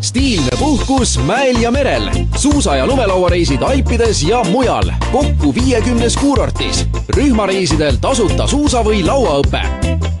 [0.00, 6.86] stiilne puhkus mäel ja merel, suusa- ja lumelauareisid Alpides ja mujal, kokku viiekümnes kuurortis.
[7.08, 9.62] rühmareisidel tasuta suusa- või lauaõpe.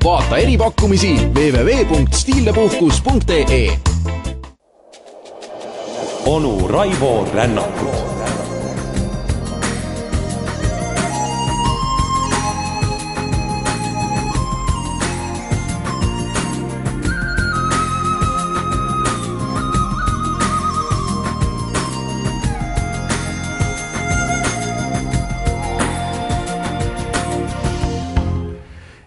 [0.04, 3.78] vaata eripakkumisi www.stiilnepuhkus.ee.
[6.26, 8.09] onu Raivo Rännakut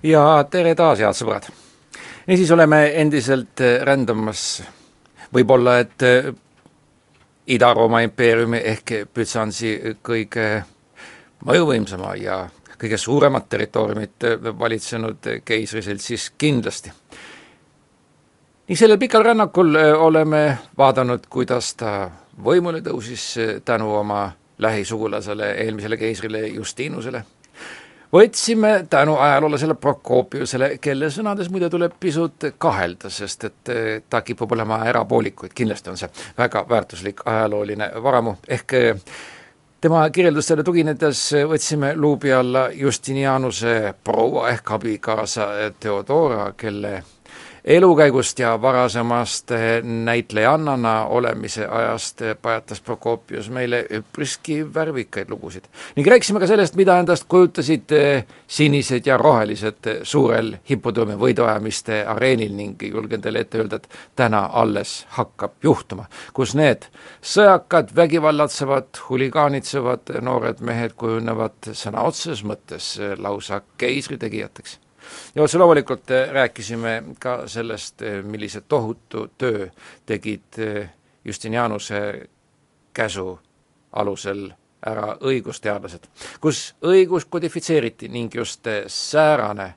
[0.03, 1.47] ja tere taas, head sõbrad!
[2.27, 4.63] niisiis oleme endiselt äh, rändamas
[5.33, 6.31] võib-olla, et äh,
[7.55, 10.63] Ida-Rooma impeeriumi ehk Bütsansi kõige
[11.43, 12.37] mõjuvõimsama ja
[12.79, 14.27] kõige suuremat territooriumit
[14.59, 16.91] valitsenud keisriselt siis kindlasti.
[18.67, 22.09] ning sellel pikal rännakul oleme vaadanud, kuidas ta
[22.43, 27.23] võimule tõusis tänu oma lähisugulasele, eelmisele keisrile Justinusele
[28.13, 34.51] võtsime tänu ajaloolasele Prokopiusele, kelle sõnades muide tuleb pisut kahelda, sest et eh, ta kipub
[34.53, 39.01] olema erapoolikuid, kindlasti on see väga väärtuslik ajalooline varamu, ehk eh,
[39.81, 47.01] tema kirjeldustele tuginedes võtsime luubi alla Justinianuse proua ehk abikaasa Theodora, kelle
[47.65, 49.51] elukäigust ja varasemast
[49.83, 55.63] näitlejannana olemise ajast pajatas Prokopius meile üpriski värvikaid lugusid.
[55.95, 57.89] ning rääkisime ka sellest, mida endast kujutasid
[58.47, 65.05] sinised ja rohelised suurel hipodroomi võiduajamiste areenil ning julgen teile ette öelda, et täna alles
[65.09, 66.89] hakkab juhtuma, kus need
[67.21, 74.82] sõjakad, vägivallatsevad, huligaanitsevad noored mehed kujunevad sõna otseses mõttes lausa keisritegijateks
[75.35, 79.67] ja otse loomulikult äh, rääkisime ka sellest, äh, millise tohutu töö
[80.05, 80.89] tegid äh,
[81.25, 82.29] Justinianuse
[82.93, 83.39] käsu
[83.91, 84.51] alusel
[84.85, 86.09] ära õigusteadlased,
[86.41, 89.73] kus õigus kodifitseeriti ning just säärane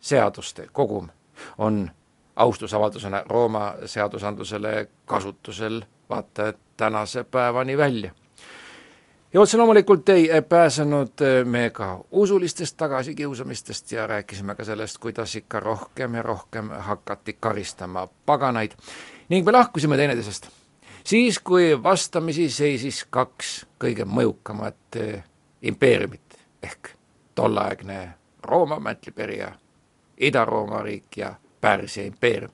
[0.00, 1.10] seaduste kogum
[1.58, 1.90] on
[2.36, 5.82] austusavaldusena Rooma seadusandlusele kasutusel.
[6.08, 8.12] Vaata et tänase päevani välja
[9.32, 15.36] ja otse loomulikult ei pääsenud äh, me ka usulistest tagasikiusamistest ja rääkisime ka sellest, kuidas
[15.36, 18.70] ikka rohkem ja rohkem hakati karistama paganaid
[19.28, 20.48] ning me lahkusime teineteisest.
[21.04, 25.24] siis, kui vastamisi seisis kaks kõige mõjukamat äh,
[25.62, 26.88] impeeriumit ehk
[27.34, 29.52] tolleaegne Rooma mäntliperija,
[30.20, 32.50] Ida-Rooma riik ja Pärsia impeerium.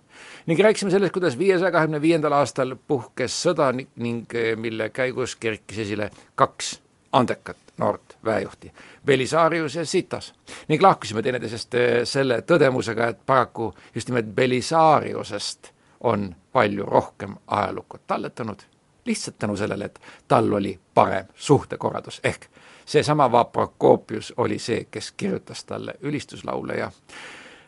[0.46, 5.78] Ning rääkisime sellest, kuidas viiesaja kahekümne viiendal aastal puhkes sõda ning, eh, mille käigus kerkis
[5.78, 6.80] esile kaks
[7.12, 8.72] andekat noort väejuhti,
[9.06, 10.34] Belisarius ja Sitas.
[10.68, 17.98] ning lahkusime teineteisest eh, selle tõdemusega, et paraku just nimelt Belisariusest on palju rohkem ajalukku
[18.06, 18.58] talletanud,
[19.04, 22.46] lihtsalt tänu sellele, et tal oli parem suhtekorraldus, ehk
[22.88, 26.90] seesama Vaprokopius oli see, kes kirjutas talle ülistuslaule ja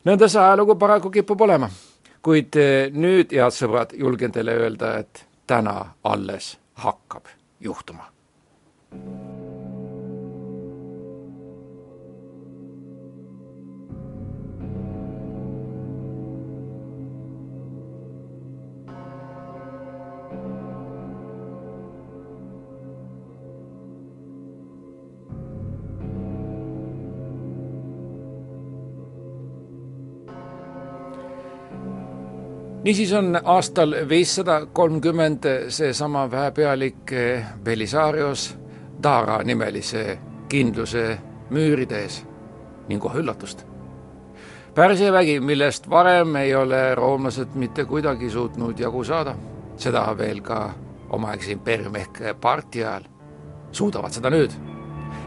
[0.04, 1.70] nõnda see ajalugu paraku kipub olema.
[2.22, 6.54] Kuid eh, nüüd, head sõbrad, julgen teile öelda, et täna alles
[6.84, 8.10] hakkab juhtuma.
[32.90, 37.10] Niisiis on aastal viissada kolmkümmend seesama väepealik
[37.64, 38.58] Belisarios
[39.02, 40.18] Dara nimelise
[40.48, 41.18] kindluse
[41.50, 42.16] müüride ees
[42.88, 43.62] ning kohe üllatust.
[44.74, 49.36] Pärsia vägi, millest varem ei ole roomlased mitte kuidagi suutnud jagu saada,
[49.76, 50.72] seda veel ka
[51.14, 53.06] omaaegse impeeriumi ehk parti ajal,
[53.70, 54.58] suudavad seda nüüd.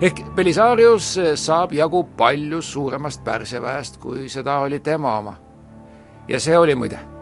[0.02, 5.36] ehk Belisarius saab jagu palju suuremast Pärsia väest, kui seda oli tema oma.
[6.28, 7.13] ja see oli muide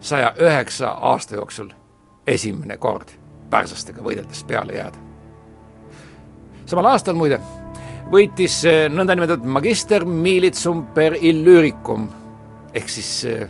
[0.00, 1.70] saja üheksa aasta jooksul
[2.26, 3.14] esimene kord
[3.50, 4.98] pärslastega võideldes peale jääda.
[6.66, 7.40] samal aastal muide
[8.10, 8.62] võitis
[8.92, 12.08] nõndanimetatud magister militsum per illyricum
[12.76, 13.46] ehk siis eh,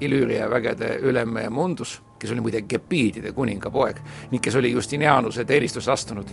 [0.00, 5.92] Illüüria vägede ülem Mundus, kes oli muide Gepiidide kuninga poeg ning kes oli Justinianuse teenistusse
[5.92, 6.28] astunud.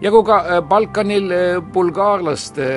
[0.00, 2.70] ja kui ka eh, Balkanil eh, bulgaarlaste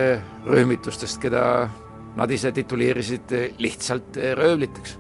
[0.46, 1.70] rühmitustest, keda
[2.16, 4.98] nad ise tituleerisid lihtsalt röövliteks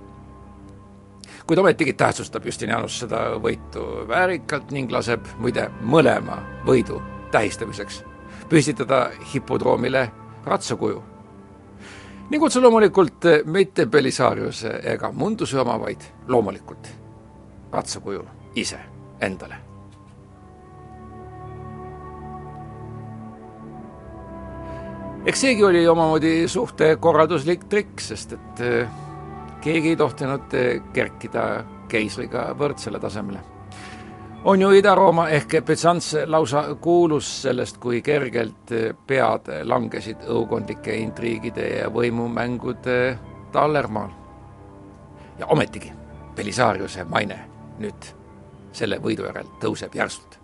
[1.47, 7.01] kuid ometigi tähtsustab Justinianus seda võitu väärikalt ning laseb muide mõlema võidu
[7.31, 8.03] tähistamiseks
[8.49, 10.11] püstitada hipodroomile
[10.45, 11.03] ratsakuju.
[12.29, 16.87] ning otse loomulikult mitte Belisariuse ega Munduse oma, vaid loomulikult
[17.71, 18.25] ratsakuju
[18.55, 18.79] ise
[19.21, 19.55] endale.
[25.25, 29.02] eks seegi oli omamoodi suht korralduslik trikk, sest et eh,
[29.63, 33.39] keegi ei tohtinud eh, kerkida keisriga võrdsele tasemele.
[34.44, 41.68] on ju Ida-Rooma ehk Byzants lausa kuulus sellest, kui kergelt eh, pead langesid õukondlike intriigide
[41.77, 43.18] ja võimumängude
[43.51, 44.10] tallermaal.
[45.39, 45.92] ja ometigi
[46.36, 47.39] Belisariuse maine
[47.80, 48.10] nüüd
[48.74, 50.39] selle võidu järel tõuseb järsult.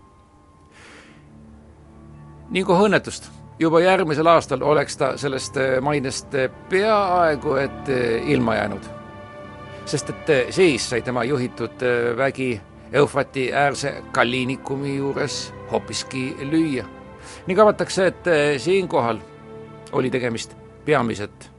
[2.54, 3.30] kui õnnetust,
[3.60, 6.36] juba järgmisel aastal oleks ta sellest mainest
[6.70, 7.92] peaaegu et
[8.26, 8.99] ilma jäänud.
[9.90, 11.82] Sest et siis sai tema juhitud
[12.18, 12.62] vägi
[12.94, 16.86] Eufrati äärse Kallinikumi juures hoopiski lüüa.
[17.48, 18.26] ning arvatakse, et
[18.58, 19.20] siinkohal
[19.92, 20.56] oli tegemist
[20.86, 21.50] peamiselt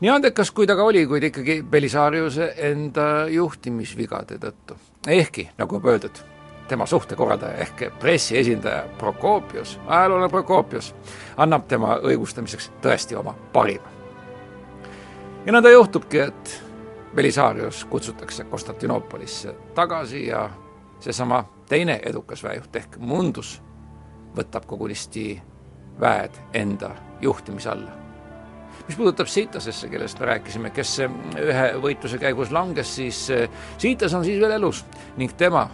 [0.00, 4.76] nii andekas, kui ta ka oli, kuid ikkagi Belisariuse enda juhtimisvigade tõttu
[5.08, 6.20] ehkki, nagu juba öeldud,
[6.68, 10.94] tema suhtekorraldaja ehk pressiesindaja Prokopius, ajaloolane Prokopius,
[11.36, 13.88] annab tema õigustamiseks tõesti oma parima.
[15.46, 16.62] ja nõnda juhtubki, et
[17.16, 20.50] Belisarius kutsutakse Konstantinoopolisse tagasi ja
[21.00, 23.62] seesama teine edukas väejuht ehk Mundus
[24.36, 25.42] võtab kogunisti
[26.00, 26.90] väed enda
[27.20, 28.06] juhtimise alla
[28.88, 30.98] mis puudutab Siitasesse, kellest me rääkisime, kes
[31.40, 33.48] ühe võitluse käigus langes, siis eh,
[33.78, 34.84] Siitas on siis veel elus
[35.16, 35.64] ning tema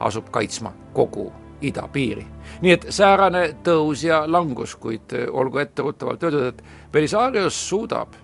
[0.00, 1.28] asub kaitsma kogu
[1.60, 2.26] idapiiri.
[2.62, 8.16] nii et säärane tõus ja langus, kuid eh, olgu etteruttavalt öeldud, et Belisarius suudab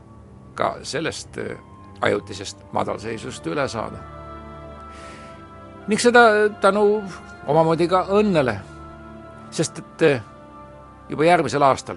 [0.54, 1.56] ka sellest eh,
[2.04, 3.98] ajutisest madalseisust üle saada.
[5.88, 7.02] ning seda tänu
[7.46, 8.54] omamoodi ka õnnele,
[9.50, 10.22] sest et
[11.08, 11.96] juba järgmisel aastal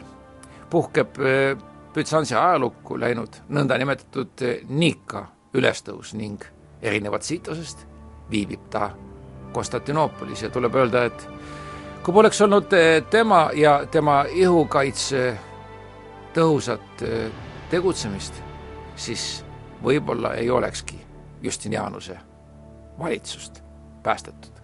[0.69, 1.15] puhkeb
[1.97, 5.23] Bütsansi ajalukku läinud nõndanimetatud Nika
[5.53, 6.43] ülestõus ning
[6.81, 7.85] erinevalt Siitosest
[8.29, 8.91] viibib ta
[9.53, 11.27] Konstantinoopolis ja tuleb öelda, et
[12.03, 12.75] kui poleks olnud
[13.09, 15.23] tema ja tema ihukaitse
[16.35, 17.03] tõhusat
[17.71, 18.43] tegutsemist,
[18.95, 19.46] siis
[19.83, 21.01] võib-olla ei olekski
[21.41, 22.17] Justinianuse
[22.99, 23.63] valitsust
[24.03, 24.57] päästetud.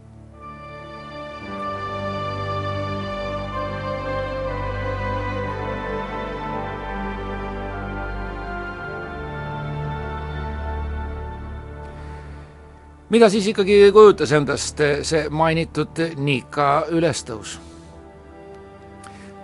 [13.09, 17.59] mida siis ikkagi kujutas endast see mainitud Nika ülestõus?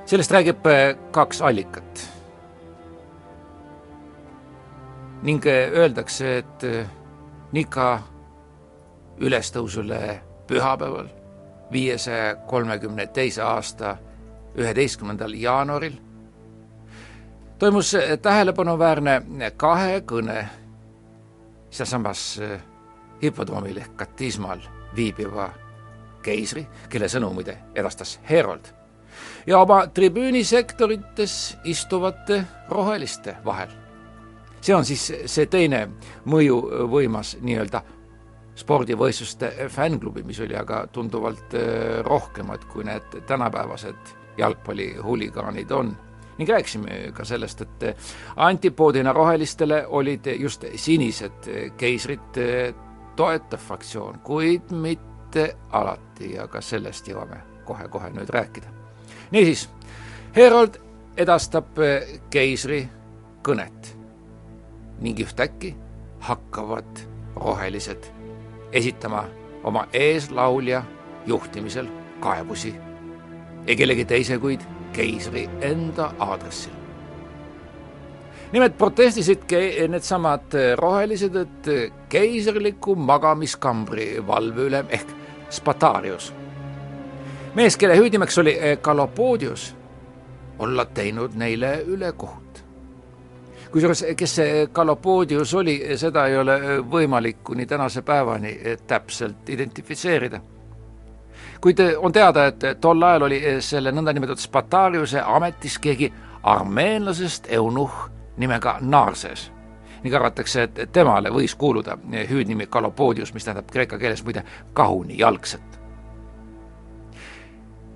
[0.09, 0.65] sellest räägib
[1.13, 2.18] kaks allikat.
[5.23, 6.65] Ning öeldakse, et
[7.51, 7.99] Nika
[9.19, 11.07] ülestõusule pühapäeval,
[11.71, 13.97] viiesaja kolmekümne teise aasta
[14.57, 15.97] üheteistkümnendal jaanuaril
[17.59, 20.49] toimus tähelepanuväärne kahekõne
[21.69, 22.39] sealsamas
[23.21, 24.61] hipodroomil ehk katismal
[24.95, 25.49] viibiva
[26.23, 28.71] keisri, kelle sõnu muide edastas Herold,
[29.47, 33.69] ja oma tribüünisektorites istuvate roheliste vahel.
[34.61, 35.85] See on siis see teine
[36.25, 37.81] mõjuvõimas nii-öelda
[38.59, 45.97] spordivõistluste fännklubi, mis oli aga tunduvalt äh, rohkemad, kui need tänapäevased jalgpallihuligaanid on.
[46.37, 47.97] Ning rääkisime ka sellest, et
[48.35, 52.39] antipoodina rohelistele olid just sinised keisrid
[53.15, 56.33] toetav fraktsioon, kuid mitte alati.
[56.37, 58.71] Ja ka sellest jõuame kohe-kohe nüüd rääkida.
[59.31, 59.69] niisiis,
[60.35, 60.79] Herold
[61.17, 61.75] edastab
[62.29, 62.85] keisri
[63.43, 63.98] kõnet
[65.01, 65.75] ning ühtäkki
[66.19, 68.11] hakkavad rohelised
[68.71, 69.25] esitama
[69.63, 70.83] oma eeslaulja
[71.25, 71.87] juhtimisel
[72.19, 72.75] kaebusi
[73.67, 74.61] ei kellegi teise, kuid
[74.93, 76.79] keisri enda aadressil
[78.51, 79.45] nimelt protestisid
[79.87, 81.69] needsamad rohelised, et
[82.09, 85.15] keisriliku magamiskambri valveülem ehk
[85.49, 86.33] Spatarius,
[87.57, 89.75] mees, kelle hüüdnimeks oli Galopodius,
[90.59, 92.48] olla teinud neile ülekohut.
[93.71, 98.55] Kusjuures, kes see Galopodius oli, seda ei ole võimalik kuni tänase päevani
[98.87, 100.41] täpselt identifitseerida
[101.61, 106.11] kuid on teada, et tol ajal oli selle nõndanimetatud Spatariuse ametis keegi
[106.43, 108.05] armeenlasest eunuhh
[108.37, 109.49] nimega Narses
[110.03, 111.97] ning arvatakse, et temale võis kuuluda
[112.29, 115.79] hüüdnimi Kalopodius, mis tähendab kreeka keeles muide kahuni jalgset.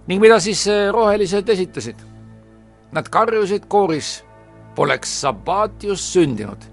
[0.08, 1.96] ning mida siis rohelised esitasid?
[2.92, 4.26] Nad karjusid kooris,
[4.76, 6.64] poleks Sabbatius sündinud,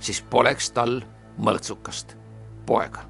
[0.00, 1.00] siis poleks tal
[1.38, 2.16] mõrtsukast
[2.66, 3.00] poega.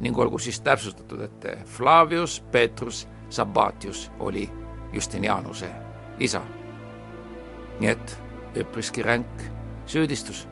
[0.00, 4.50] ning olgu siis täpsustatud, et Flavius Petrus Sabbatius oli
[4.92, 5.70] Justinianuse
[6.18, 6.40] isa.
[7.80, 8.18] nii et
[8.56, 9.42] üpriski ränk
[9.86, 10.48] süüdistus.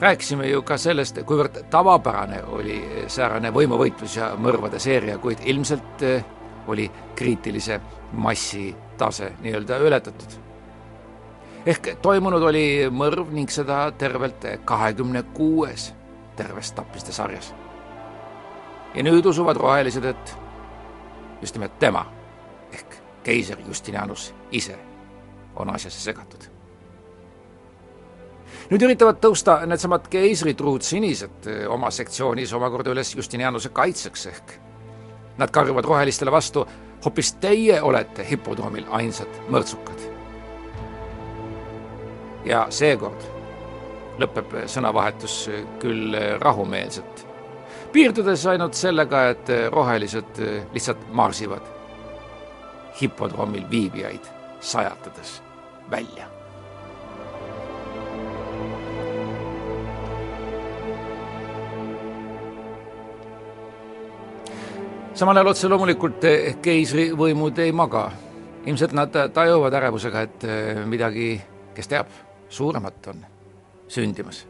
[0.00, 6.04] rääkisime ju ka sellest, kuivõrd tavapärane oli säärane võimuvõitlus ja mõrvade seeria, kuid ilmselt
[6.66, 7.80] oli kriitilise
[8.12, 10.47] massi tase nii-öelda ületatud.
[11.66, 15.92] Ehk toimunud oli mõrv ning seda tervelt kahekümne kuues
[16.36, 17.54] terves tapmiste sarjas.
[18.94, 20.36] ja nüüd usuvad rohelised, et
[21.42, 22.06] just nimelt tema
[22.72, 24.78] ehk keiser Justinianus ise
[25.56, 26.48] on asjasse segatud.
[28.70, 34.58] nüüd üritavad tõusta needsamad keisritruud sinised oma sektsioonis omakorda üles Justinianuse kaitseks ehk
[35.38, 36.66] nad karjuvad rohelistele vastu,
[37.04, 40.17] hoopis teie olete hipodroomil ainsad mõrtsukad.
[42.48, 43.26] Ja seekord
[44.18, 45.34] lõpeb sõnavahetus
[45.82, 47.24] küll rahumeelselt,
[47.92, 50.40] piirdudes ainult sellega, et rohelised
[50.74, 51.68] lihtsalt marsivad
[53.00, 54.26] hipodroomil viibijaid
[54.60, 55.38] sajatades
[55.90, 56.26] välja.
[65.18, 66.22] samal ajal otse loomulikult
[66.62, 68.10] keisrivõimud ei maga.
[68.66, 70.44] ilmselt nad tajuvad ärevusega, et
[70.86, 71.40] midagi,
[71.74, 72.06] kes teab,
[72.48, 73.24] suuremat on
[73.88, 74.46] sündimas.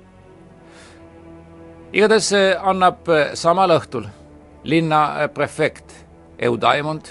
[1.92, 4.08] igatahes annab samal õhtul
[4.64, 5.94] linna prefekt
[6.38, 7.08] Eudaimond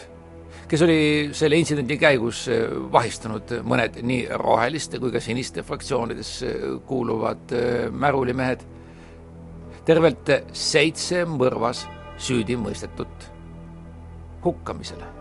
[0.68, 6.54] kes oli selle intsidendi käigus äh, vahistanud mõned nii roheliste kui ka siniste fraktsioonidesse
[6.88, 7.56] kuuluvad
[7.92, 8.66] märulimehed.
[9.88, 11.86] tervelt seitse mõrvas
[12.18, 13.30] süüdi mõistetut
[14.44, 15.17] hukkamisele.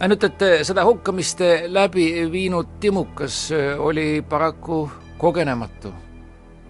[0.00, 5.92] Ainult, et äh, seda hukkamist läbi viinud timukas oli paraku kogenematu.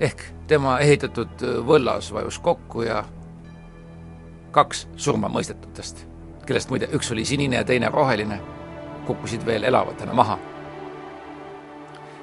[0.01, 3.05] ehk tema ehitatud võllas vajus kokku ja
[4.51, 6.09] kaks surmamõistetutest
[6.49, 8.41] kellest muide üks oli sinine ja teine roheline,
[9.07, 10.39] kukkusid veel elavatena maha.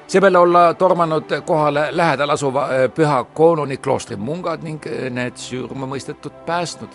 [0.07, 6.33] seepeale olla tormanud kohale lähedal asuva äh, püha Koonuni kloostri mungad ning äh, need surmamõistetud
[6.45, 6.89] päästnud.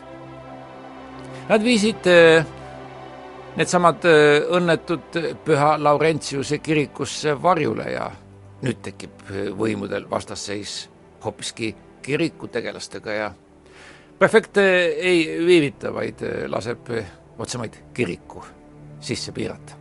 [1.48, 2.46] Nad viisid äh,
[3.56, 4.04] needsamad
[4.56, 8.10] õnnetud püha Laurentiuse kirikusse varjule ja
[8.62, 9.24] nüüd tekib
[9.58, 10.84] võimudel vastasseis
[11.24, 13.30] hoopiski kirikutegelastega ja
[14.18, 16.88] prefekt ei viivita, vaid laseb
[17.38, 18.44] otsemaid kiriku
[19.00, 19.78] sisse piirata.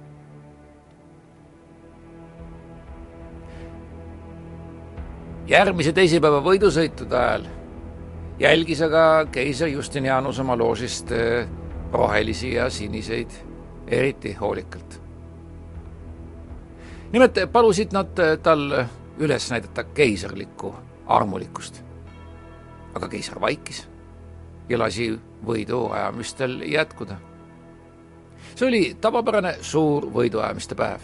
[5.50, 7.46] järgmise teisipäeva võidusõitude ajal
[8.40, 11.10] jälgis aga keiser Justinianus oma loožist
[11.92, 13.34] rohelisi ja siniseid
[13.90, 15.02] eriti hoolikalt.
[17.12, 18.86] nimelt palusid nad eh, tal
[19.18, 21.82] üles näidata keiserlikku armulikkust.
[22.94, 23.88] aga keiser vaikis
[24.70, 27.18] ja lasi võiduajamistel jätkuda
[28.56, 31.02] see oli tavapärane suur võiduajamiste päev.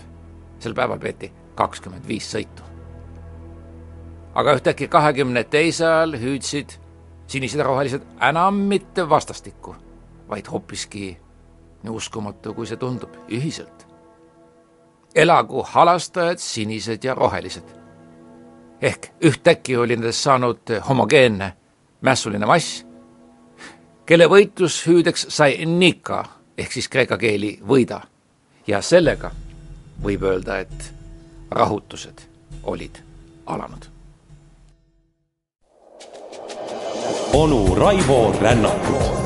[0.60, 2.64] sel päeval peeti kakskümmend viis sõitu.
[4.36, 6.78] aga ühtäkki kahekümne teise ajal hüüdsid
[7.28, 9.76] sinised ja rohelised enam mitte vastastikku,
[10.30, 11.18] vaid hoopiski,
[11.86, 13.86] nii uskumatu kui see tundub, ühiselt.
[15.16, 17.70] elagu halastajad, sinised ja rohelised.
[18.82, 21.54] ehk ühtäkki oli nendest saanud homogeenne
[22.02, 22.86] mässuline mass,
[24.06, 26.26] kelle võitlushüüdeks sai Nika
[26.58, 28.02] ehk siis kreeka keeli võida.
[28.68, 29.32] ja sellega
[30.04, 30.94] võib öelda, et
[31.52, 32.22] rahutused
[32.64, 32.98] olid
[33.46, 33.86] alanud.
[37.34, 39.25] onu Raivo Rännakut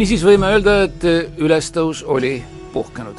[0.00, 1.04] niisiis võime öelda, et
[1.44, 2.38] ülestõus oli
[2.72, 3.18] puhkenud.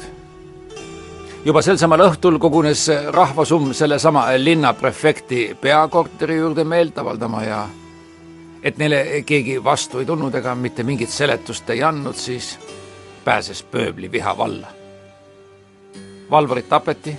[1.44, 7.60] juba sel samal õhtul kogunes rahvasumm sellesama linnaprefekti peakorteri juurde meelt avaldama ja
[8.62, 12.58] et neile keegi vastu ei tulnud ega mitte mingit seletust ei andnud, siis
[13.24, 14.66] pääses pööbli viha valla.
[16.30, 17.16] valvurid tapeti,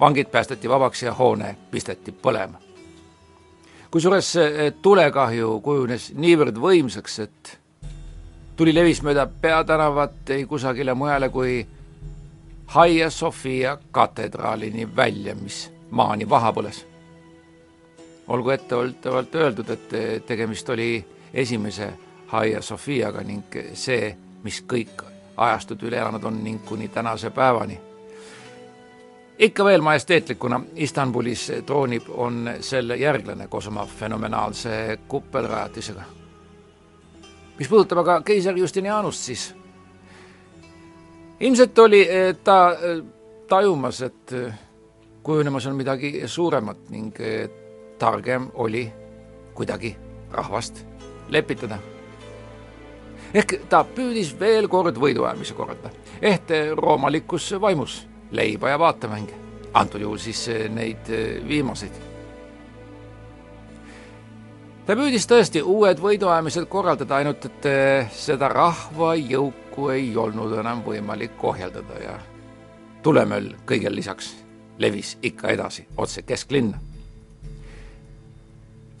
[0.00, 2.56] vangid päästeti vabaks ja hoone pisteti põlema.
[3.90, 4.34] kusjuures
[4.82, 7.58] tulekahju kujunes niivõrd võimsaks, et
[8.56, 11.66] tuli levis mööda peatänavat ei kusagile mujale kui
[12.66, 16.86] Haia Sofia katedraalini välja, mis maani vaha põles.
[18.28, 21.92] olgu etteoltavalt öeldud, et tegemist oli esimese
[22.26, 25.04] Haia Sofiaga ning see, mis kõik
[25.36, 27.80] ajastud üle elanud on ning kuni tänase päevani.
[29.38, 36.15] ikka veel majesteetlikuna Istanbulis troonib, on selle järglane koos oma fenomenaalse kuppelrajatisega
[37.58, 39.54] mis puudutab aga keiser Justinianust, siis
[41.40, 42.08] ilmselt oli
[42.44, 42.76] ta
[43.48, 44.34] tajumas, et
[45.22, 47.14] kujunemas on midagi suuremat ning
[47.98, 48.92] targem oli
[49.54, 49.96] kuidagi
[50.30, 50.84] rahvast
[51.28, 51.78] lepitada.
[53.34, 55.90] ehk ta püüdis veel kord võiduajamise korraldada,
[56.22, 59.34] ehk roomalikus vaimus leiba ja vaatemänge,
[59.74, 61.10] antud juhul siis neid
[61.48, 62.15] viimaseid.
[64.86, 67.70] Ta püüdis tõesti uued võiduajamised korraldada, ainult et
[68.14, 72.18] seda rahvajõuku ei olnud enam võimalik ohjeldada ja
[73.02, 74.34] tulemöll kõigel lisaks
[74.78, 76.78] levis ikka edasi otse kesklinna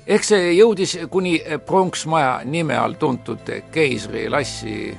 [0.06, 4.94] ehk see jõudis kuni pronksmaja nime all tuntud keisri lassi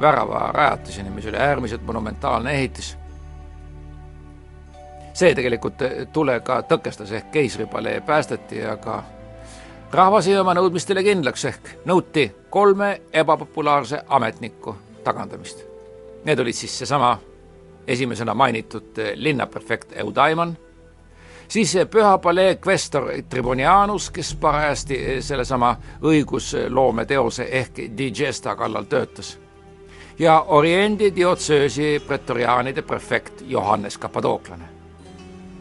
[0.00, 2.96] väravarajatiseni, mis oli äärmiselt monumentaalne ehitis.
[5.14, 9.02] see tegelikult tulega tõkestas ehk keisripalee päästeti, aga
[9.92, 15.64] rahvas jäi oma nõudmistele kindlaks ehk nõuti kolme ebapopulaarse ametniku tagandamist.
[16.24, 17.18] Need olid siis seesama
[17.86, 20.56] esimesena mainitud linnaprefekt Eudaimon
[21.48, 29.38] siis Püha Palee kvestor Tribunianus, kes parajasti sellesama õigusloometeose ehk digesta kallal töötas.
[30.18, 34.73] ja Oriendi diotsöösi pretoriaanide prefekt Johannes Kapadooklane.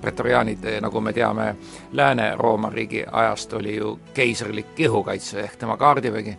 [0.04, 1.56] Pretoriaanid, nagu me teame,
[1.96, 6.38] Lääne-Rooma riigi ajast oli ju keisrlik kihukaitse ehk tema kaardivägi.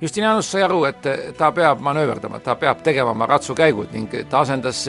[0.00, 4.84] Justinianus sai aru, et ta peab manööverdama, ta peab tegema oma ratsukäigud ning ta asendas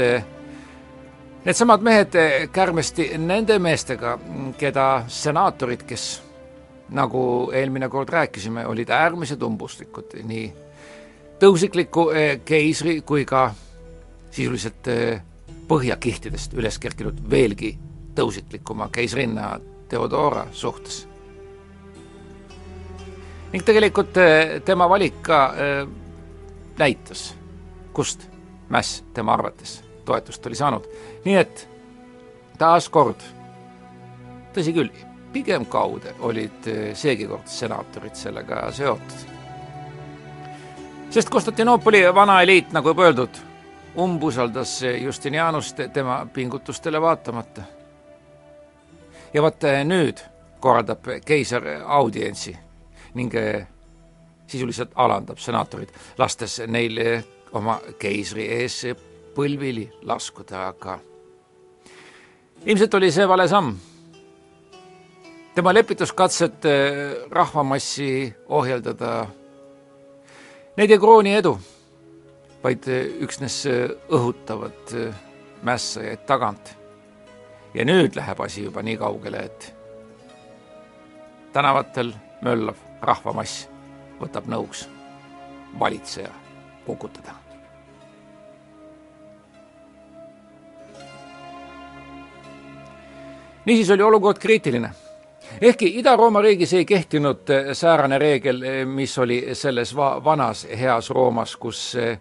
[1.40, 2.16] Needsamad mehed
[2.52, 4.18] kärmesti nende meestega,
[4.60, 6.04] keda senaatorid, kes
[6.92, 7.22] nagu
[7.56, 10.50] eelmine kord rääkisime, olid äärmised umbustlikud nii
[11.40, 13.50] tõusikliku eh, keisri kui ka
[14.32, 15.22] sisuliselt eh,
[15.70, 17.76] põhjakihtidest üles kerkinud veelgi
[18.18, 19.60] tõusiklikuma keisrinna
[19.90, 21.08] Theodora suhtes.
[23.52, 25.40] ning tegelikult eh, tema valik ka
[26.78, 27.36] näitas,
[27.94, 28.28] kust
[28.70, 30.86] mäss tema arvates toetust oli saanud.
[31.26, 31.68] nii et
[32.58, 33.22] taaskord,
[34.56, 34.90] tõsi küll,
[35.34, 39.28] pigem kaude olid eh, seegi kord senaatorid sellega seotud.
[41.10, 43.38] sest Konstantinoopoli vana eliit, nagu juba öeldud,
[43.96, 47.62] umbusaldas Justinianust tema pingutustele vaatamata.
[49.34, 50.18] ja vot eh, nüüd
[50.60, 52.58] korraldab keiser audientsi
[53.14, 53.68] ning eh,
[54.48, 56.98] sisuliselt alandab senaatorid, lastes neil
[57.54, 58.82] oma keisri ees
[59.36, 61.00] põlvili laskuda, aga
[62.66, 63.76] ilmselt oli see vale samm.
[65.56, 66.66] tema lepituskatsed
[67.32, 69.28] rahvamassi ohjeldada,
[70.78, 71.58] need ei krooni edu,
[72.64, 74.96] vaid äh, üksnes äh, õhutavad
[75.64, 76.76] mässajaid tagant.
[77.74, 79.74] ja nüüd läheb asi juba nii kaugele, et
[81.54, 83.68] tänavatel möllav rahvamass
[84.22, 84.88] võtab nõuks
[85.80, 86.34] valitseja
[86.86, 87.38] kukutada
[93.70, 94.90] niisiis oli olukord kriitiline.
[95.62, 101.10] ehkki Ida-Rooma riigis ei kehtinud eh, säärane reegel, eh, mis oli selles va vanas heas
[101.10, 102.20] Roomas, kus eh,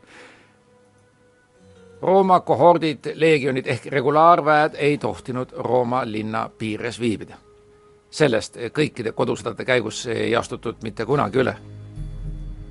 [2.02, 7.36] Rooma kohordid, leegionid ehk regulaarväed ei tohtinud Rooma linna piires viibida.
[8.10, 11.54] sellest kõikide kodusõdade käigus ei astutud mitte kunagi üle.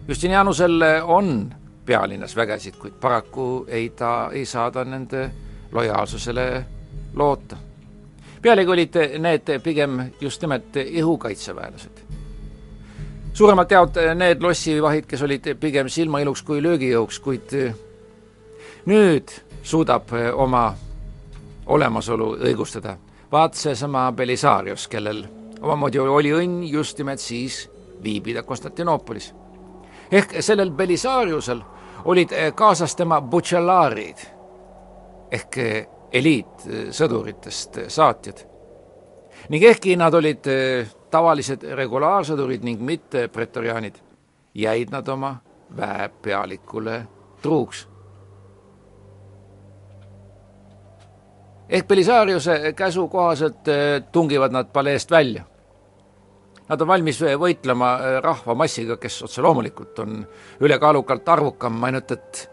[0.07, 1.53] Justinianusel on
[1.85, 5.31] pealinnas vägesid, kuid paraku ei ta, ei saa ta nende
[5.71, 6.65] lojaalsusele
[7.13, 7.57] loota
[8.41, 12.03] pealegi olid need pigem just nimelt õhukaitseväelased.
[13.33, 17.53] suuremalt jaolt need lossivahid, kes olid pigem silmailuks kui löögijõuks, kuid
[18.87, 19.31] nüüd
[19.63, 20.73] suudab oma
[21.65, 22.97] olemasolu õigustada.
[23.31, 25.25] vaat seesama Belisarius, kellel
[25.61, 27.69] omamoodi oli õnn just nimelt siis
[28.03, 29.33] viibida Konstantinoopolis.
[30.11, 31.61] ehk sellel Belisariusel
[32.05, 34.17] olid kaasas tema butšellaarid
[35.31, 35.57] ehk
[36.13, 38.45] eliitsõduritest saatjad.
[39.49, 43.95] ning ehkki nad olid eh, tavalised regulaarsõdurid ning mitte pretoriaanid,
[44.53, 45.37] jäid nad oma
[45.77, 47.07] väepealikule
[47.41, 47.87] truuks.
[51.69, 55.43] Ehk Belisariuse käsu kohaselt eh, tungivad nad paleest välja.
[56.67, 60.21] Nad on valmis võitlema eh, rahvamassiga, kes otse loomulikult on
[60.59, 62.43] ülekaalukalt arvukam, ainult et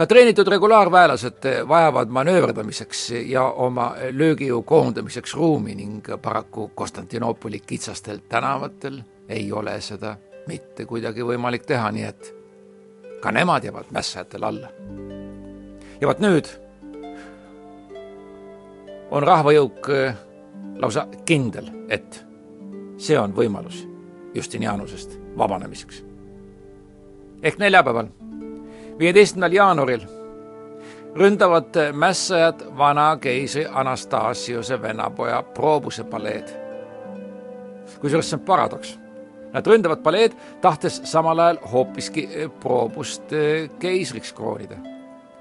[0.00, 9.02] ka treenitud regulaarväelased vajavad manööverdamiseks ja oma löögijõu koondamiseks ruumi ning paraku Konstantinoopoli kitsastel tänavatel
[9.28, 10.16] ei ole seda
[10.48, 12.32] mitte kuidagi võimalik teha, nii et
[13.20, 14.72] ka nemad jäävad mässajatele alla.
[16.00, 16.48] ja vot nüüd
[19.10, 19.88] on rahvajõuk
[20.78, 22.24] lausa kindel, et
[22.98, 23.86] see on võimalus
[24.34, 26.04] Justinianusest vabanemiseks.
[27.42, 28.06] ehk neljapäeval,
[28.98, 30.06] viieteistkümnendal jaanuaril
[31.14, 36.48] ründavad mässajad vana keisri Anastasiuse vennapoja Probuse paleed.
[38.00, 38.98] kusjuures see on paradoks.
[39.52, 42.28] Nad ründavad paleed, tahtes samal ajal hoopiski
[42.60, 43.32] Probust
[43.78, 44.76] keisriks kroonida.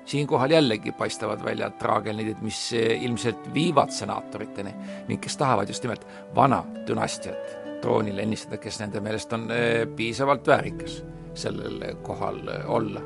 [0.10, 4.74] Siinkohal jällegi paistavad välja traagelnidid, mis ilmselt viivad senaatoriteni
[5.08, 9.48] ning kes tahavad just nimelt vana dünastiat troonile ennistada, kes nende meelest on
[9.96, 11.00] piisavalt väärikas
[11.38, 13.06] sellel kohal olla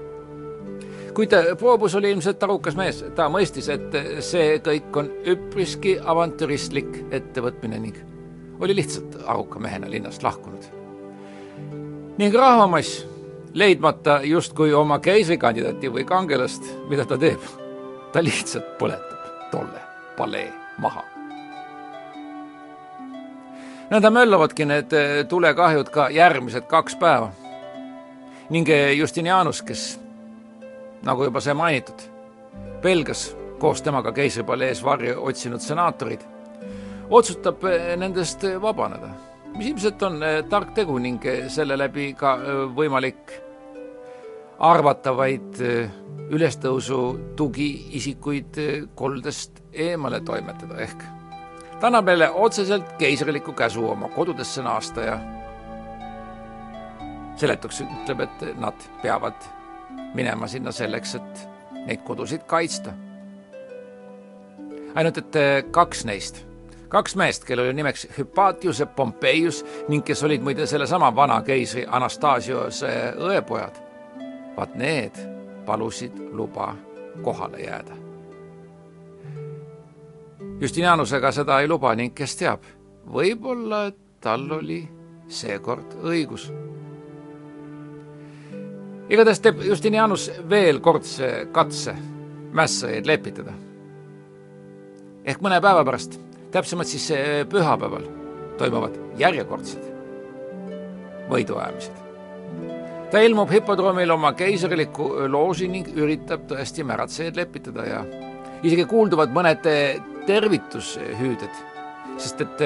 [1.14, 3.94] kuid Probus oli ilmselt arukas mees, ta mõistis, et
[4.26, 8.00] see kõik on üpriski avantüristlik ettevõtmine ning
[8.64, 10.64] oli lihtsalt aruka mehena linnast lahkunud.
[12.18, 13.06] ning rahvamass,
[13.54, 17.42] leidmata justkui oma keisrikandidaati või kangelast, mida ta teeb,
[18.12, 19.82] ta lihtsalt põletab tolle
[20.18, 21.04] palee maha.
[23.94, 24.94] nõnda möllavadki need
[25.30, 27.30] tulekahjud ka järgmised kaks päeva.
[28.50, 30.00] Ning Justinianus, kes
[31.04, 32.02] nagu juba sai mainitud,
[32.82, 36.24] pelgas koos temaga keisripalees varju otsinud senaatorid,
[37.10, 39.12] otsustab eh, nendest vabaneda,
[39.56, 42.36] mis ilmselt on eh, tark tegu ning eh, selle läbi ka
[42.76, 43.38] võimalik
[44.64, 45.60] arvatavaid
[46.34, 47.00] ülestõusu
[47.36, 48.60] tugiisikuid
[48.96, 51.04] koldest eemale toimetada, ehk
[51.80, 55.18] ta annab neile otseselt keisriliku käsu oma kodudesse naasta ja
[57.36, 59.50] seletuks ütleb, et nad peavad
[60.14, 61.44] minema sinna selleks, et
[61.88, 62.94] neid kodusid kaitsta.
[64.96, 66.44] ainult et eh, kaks neist,
[66.88, 71.86] kaks meest, kellel oli nimeks Hypatius ja Pompeius ning kes olid muide sellesama vana keisri
[71.90, 73.83] Anastasiose õepojad,
[74.58, 75.20] vaat need
[75.66, 76.74] palusid luba
[77.22, 77.96] kohale jääda.
[80.62, 82.64] Justinianusega seda ei luba ning kes teab,
[83.14, 83.88] võib-olla
[84.24, 84.84] tal oli
[85.28, 86.52] seekord õigus
[89.14, 91.96] igatahes teeb Justinianus veel kordse katse
[92.54, 93.54] mässajaid lepitada.
[95.26, 96.20] ehk mõne päeva pärast,
[96.52, 97.06] täpsemalt siis
[97.50, 98.04] pühapäeval,
[98.58, 99.86] toimuvad järjekordsed
[101.30, 102.03] võiduajamised.
[103.14, 108.00] Ta ilmub hipodroomil oma keisriliku looži ning üritab tõesti märatsejaid lepitada ja
[108.66, 109.68] isegi kuulduvad mõned
[110.26, 111.60] tervitushüüded,
[112.18, 112.64] sest et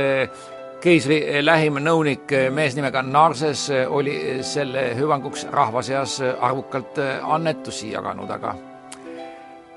[0.79, 8.55] keisri lähim nõunik, mees nimega Narses, oli selle hüvanguks rahva seas arvukalt annetusi jaganud, aga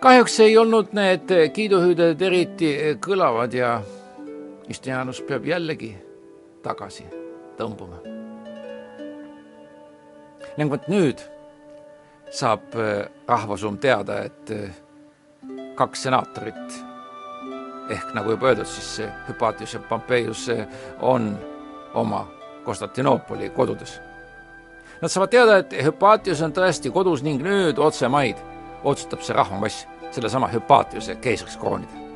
[0.05, 2.71] kahjuks ei olnud need kiiduhüüded eriti
[3.03, 3.75] kõlavad ja
[4.71, 5.97] Justinianus peab jällegi
[6.63, 7.09] tagasi
[7.59, 8.10] tõmbuma.
[10.57, 11.23] Ning vot nüüd
[12.31, 12.75] saab
[13.29, 14.53] rahvasum teada, et
[15.77, 16.81] kaks senaatorit
[17.91, 20.47] ehk nagu juba öeldud, siis see Hüpatius ja Pompeius
[21.01, 21.33] on
[21.95, 22.27] oma
[22.65, 24.01] Konstantinoopoli kodudes.
[25.01, 28.39] Nad saavad teada, et Hüpatius on tõesti kodus ning nüüd otsemaid
[28.85, 32.07] otsustab see rahvamass sellesama Hüpatiuse keisriks kroonida.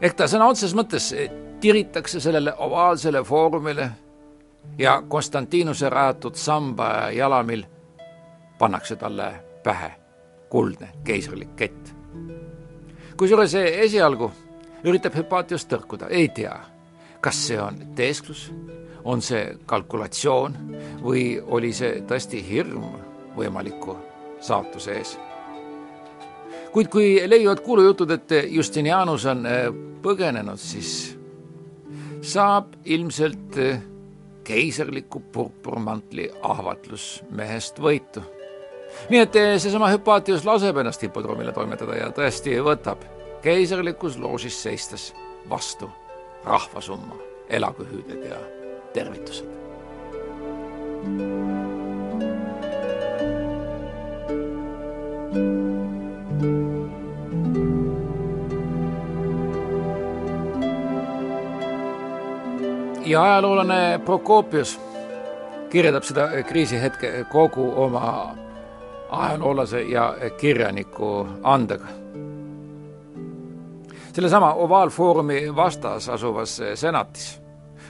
[0.00, 1.12] ehk ta sõna otseses mõttes
[1.60, 3.90] tiritakse sellele ovaalsele foorumile
[4.78, 7.64] ja Konstantinuse rajatud samba jalamil
[8.58, 9.92] pannakse talle pähe
[10.50, 11.98] kuldne keisrilik kett
[13.18, 14.28] kusjuures esialgu
[14.86, 16.54] üritab Hüpatius tõrkuda, ei tea,
[17.20, 18.44] kas see on teesklus,
[19.02, 20.54] on see kalkulatsioon
[21.02, 22.84] või oli see tõesti hirm
[23.34, 23.96] võimaliku
[24.44, 25.16] saatuse ees.
[26.72, 29.66] kuid kui leiavad kuulujutud, et Justinianus on äh,
[30.02, 31.16] põgenenud, siis
[32.22, 33.58] saab ilmselt
[34.48, 38.24] keisrliku purpurmantli ahvatlus mehest võitu
[39.08, 43.04] nii et eh, seesama Hüpatius laseb ennast hipodroomile toimetada ja tõesti võtab
[43.44, 45.12] keisrilikus loožis seistes
[45.50, 45.90] vastu
[46.44, 48.40] rahvasumma, elagu hüüded ja
[48.94, 49.56] tervitused.
[63.10, 64.80] Ja ajaloolane Prokopius
[65.70, 68.34] kirjeldab seda kriisihetke kogu oma
[69.10, 71.86] ajaloolase ja kirjaniku andega.
[74.12, 77.40] sellesama Ovaalfoorumi vastas asuvas senatis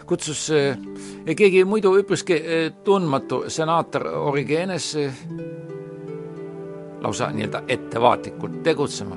[0.07, 0.52] kutsus
[1.37, 2.42] keegi muidu üpriski
[2.85, 4.96] tundmatu senaator Origenes
[7.00, 9.16] lausa nii-öelda ettevaatlikult tegutsema.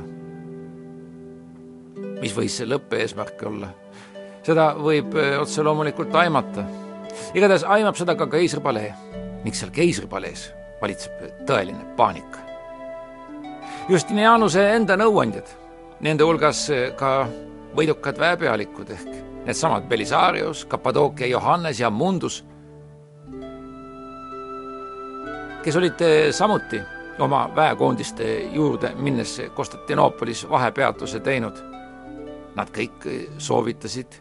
[2.21, 3.71] mis võis see lõppeesmärk olla?
[4.45, 6.65] seda võib eh, otse loomulikult aimata.
[7.33, 8.91] igatahes aimab seda ka keisripalee
[9.43, 10.49] ning seal keisripalees
[10.81, 12.41] valitseb tõeline paanika.
[13.89, 15.49] Justinianuse enda nõuandjad,
[16.01, 17.27] nende hulgas eh, ka
[17.77, 19.11] võidukad väepealikud ehk
[19.45, 22.41] needsamad Belisarius, Kappadookia Johannes ja Mundus,
[25.61, 26.81] kes olid eh, samuti
[27.21, 31.67] oma väekoondiste juurde minnes Konstantinoopolis vahepeatuse teinud.
[32.51, 33.05] Nad kõik
[33.39, 34.17] soovitasid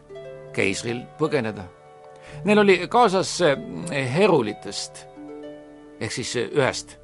[0.53, 1.63] keisril põgeneda.
[2.43, 3.39] Neil oli kaasas
[3.91, 5.05] herulitest
[6.01, 6.97] ehk siis ühest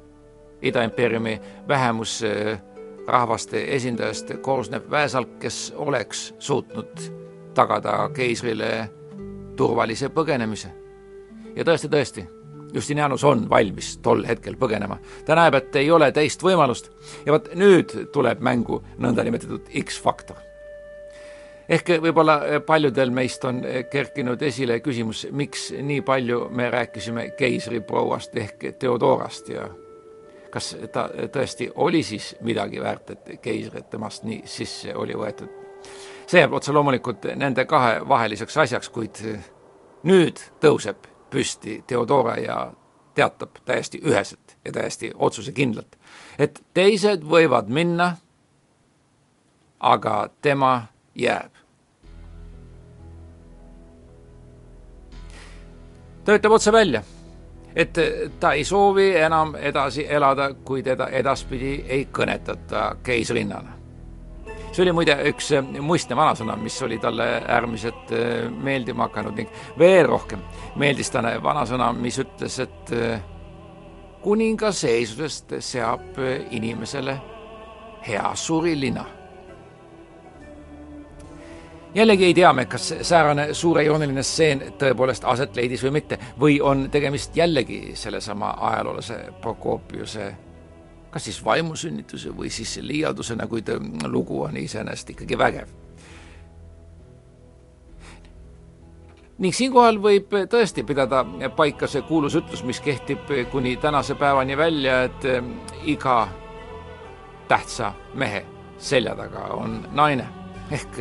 [0.62, 6.98] Ida-impeeriumi vähemusrahvaste esindajast koosnev väesalk, kes oleks suutnud
[7.54, 8.90] tagada keisrile
[9.56, 10.68] turvalise põgenemise.
[11.56, 12.26] ja tõesti, tõesti,
[12.72, 14.98] Justinianus on valmis tol hetkel põgenema.
[15.26, 16.90] ta näeb, et ei ole teist võimalust
[17.26, 20.47] ja vot nüüd tuleb mängu nõndanimetatud X-faktor.
[21.68, 28.72] Ehk võib-olla paljudel meist on kerkinud esile küsimus, miks nii palju me rääkisime keisriprouast ehk
[28.78, 29.68] Theodorast ja
[30.50, 35.48] kas ta tõesti oli siis midagi väärt, et keisrit temast nii sisse oli võetud.
[36.26, 39.20] see jääb otse loomulikult nende kahe vaheliseks asjaks, kuid
[40.02, 42.58] nüüd tõuseb püsti Theodora ja
[43.14, 45.96] teatab täiesti üheselt ja täiesti otsusekindlalt,
[46.38, 48.16] et teised võivad minna,
[49.80, 51.57] aga tema jääb.
[56.28, 57.00] Ta ütleb otse välja,
[57.72, 57.98] et
[58.40, 63.78] ta ei soovi enam edasi elada, kui teda edaspidi ei kõnetata keisrinnana
[64.68, 65.48] see oli muide üks
[65.80, 69.48] muistne vanasõna, mis oli talle äärmiselt äh, meeldima hakanud ning
[69.80, 70.44] veel rohkem
[70.78, 73.22] meeldis talle vanasõna, mis ütles, et äh,
[74.22, 77.16] kuninga seisusest seab inimesele
[78.06, 79.06] hea surilina.
[81.98, 86.88] Jällegi ei tea me, kas säärane suurejooneline stseen tõepoolest aset leidis või mitte või on
[86.90, 90.34] tegemist jällegi sellesama ajaloolase Prokopiuse
[91.10, 93.70] kas siis vaimusünnituse või siis liialdusena, kuid
[94.06, 95.68] lugu on iseenesest ikkagi vägev.
[99.38, 101.20] ning siinkohal võib tõesti pidada
[101.56, 105.26] paika see kuulus ütlus, mis kehtib kuni tänase päevani välja, et
[105.86, 106.28] iga
[107.48, 108.44] tähtsa mehe
[108.78, 110.26] selja taga on naine
[110.70, 110.98] ehk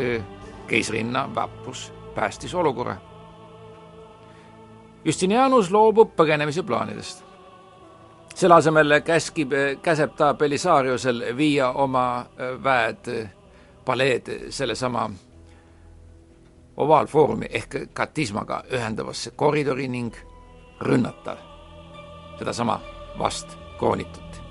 [0.68, 2.96] keisrinna väprus päästis olukorra.
[5.06, 7.28] Justinianus loobub põgenemise plaanidest
[8.38, 9.52] selle asemel käskib,
[9.82, 13.30] käseb ta Belisariusel viia oma äh, väed äh,
[13.86, 15.10] paleed sellesama
[16.78, 20.14] ovaalfoorumi ehk katismaga ühendavasse koridori ning
[20.82, 21.38] rünnata
[22.38, 22.80] sedasama
[23.20, 24.42] vast kroonitud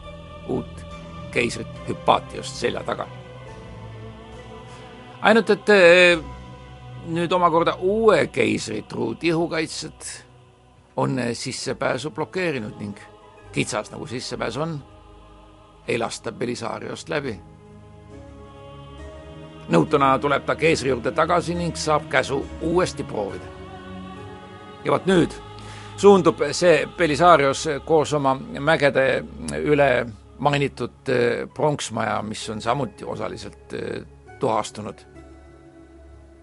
[0.49, 0.87] uut
[1.31, 3.07] keisrit Hüpatiost selja taga.
[5.23, 5.73] Ainult et
[7.07, 10.09] nüüd omakorda uue keisri truud ihukaitsjad
[10.97, 12.97] on sissepääsu blokeerinud ning
[13.53, 14.79] kitsas nagu sissepääs on,
[15.89, 17.41] ei lasta Belisariost läbi.
[19.69, 23.45] nõutuna tuleb ta keisri juurde tagasi ning saab käsu uuesti proovida.
[24.85, 25.33] ja vot nüüd
[25.97, 29.25] suundub see Belisarios koos oma mägede
[29.59, 30.07] üle
[30.39, 34.03] mainitud eh, pronksmaja, mis on samuti osaliselt eh,
[34.38, 34.99] tuhastunud,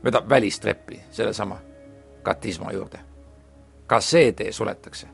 [0.04, 1.58] vedab välistreppi sellesama
[2.24, 3.00] katisma juurde.
[3.88, 5.08] ka see tee suletakse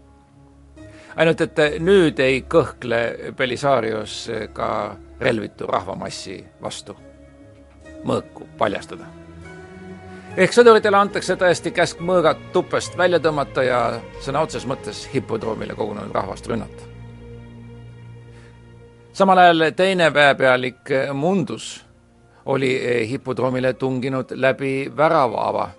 [1.19, 2.99] ainult et nüüd ei kõhkle
[3.37, 6.95] Belisarios ka relvitu rahvamassi vastu
[8.07, 9.05] mõõku paljastada.
[10.37, 13.79] ehk sõduritele antakse tõesti käsk mõõgad tupest välja tõmmata ja
[14.21, 16.83] sõna otseses mõttes hipodroomile kogunenud rahvast rünnata.
[19.13, 21.85] samal ajal teine väepealik Mundus
[22.49, 22.71] oli
[23.09, 25.69] hipodroomile tunginud läbi väravaava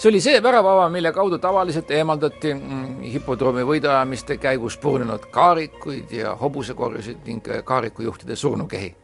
[0.00, 6.34] see oli see väravava, mille kaudu tavaliselt eemaldati mm, hipodroomi võiduajamiste käigus purunenud kaarikuid ja
[6.40, 8.94] hobusekorjusid ning äh, kaarikujuhtide surnukehi.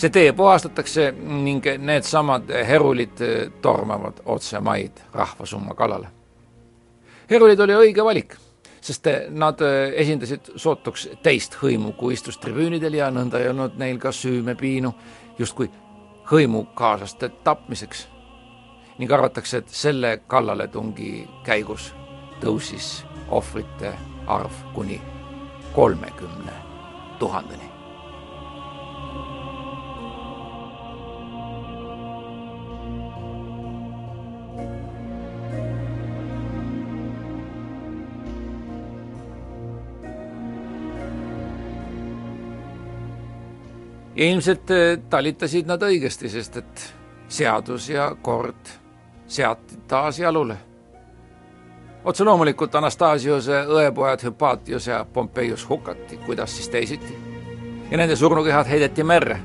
[0.00, 6.08] see tee puhastatakse ning needsamad herulid äh, tormavad otse maid rahvasumma kallale.
[7.30, 8.36] herulid oli õige valik,
[8.80, 9.60] sest nad
[9.94, 14.92] esindasid sootuks teist hõimu, kui istus tribüünidel ja nõnda ei olnud neil ka süümepiinu
[15.38, 15.70] justkui
[16.30, 18.06] hõimukaaslaste tapmiseks
[19.00, 21.90] ning arvatakse, et selle kallaletungi käigus
[22.42, 23.00] tõusis
[23.32, 23.94] ohvrite
[24.26, 25.00] arv kuni
[25.72, 26.52] kolmekümne
[27.18, 27.69] tuhandeni.
[44.20, 46.82] Ilmselt äh, talitasid nad õigesti, sest et
[47.28, 48.68] seadus ja kord
[49.26, 50.56] seati taas jalule.
[52.04, 57.18] otse loomulikult Anastasiuse õepojad Hüpatius ja Pompeius hukati, kuidas siis teisiti.
[57.90, 59.40] ja nende surnukehad heideti merre.